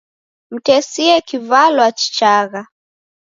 Mtesie 0.53 1.21
kivalwa 1.27 1.87
chichagha. 1.99 2.61